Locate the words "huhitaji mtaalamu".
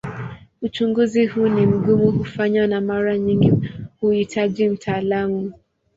4.01-5.53